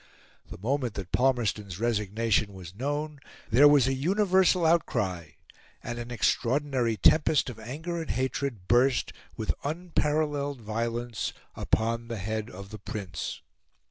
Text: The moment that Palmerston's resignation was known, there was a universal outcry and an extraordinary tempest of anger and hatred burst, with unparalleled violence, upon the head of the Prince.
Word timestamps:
The 0.49 0.57
moment 0.57 0.95
that 0.95 1.11
Palmerston's 1.11 1.79
resignation 1.79 2.53
was 2.53 2.73
known, 2.73 3.19
there 3.51 3.67
was 3.67 3.85
a 3.87 3.93
universal 3.93 4.65
outcry 4.65 5.33
and 5.83 5.99
an 5.99 6.09
extraordinary 6.09 6.97
tempest 6.97 7.51
of 7.51 7.59
anger 7.59 8.01
and 8.01 8.09
hatred 8.09 8.67
burst, 8.67 9.13
with 9.37 9.53
unparalleled 9.63 10.59
violence, 10.59 11.33
upon 11.55 12.07
the 12.07 12.17
head 12.17 12.49
of 12.49 12.71
the 12.71 12.79
Prince. 12.79 13.41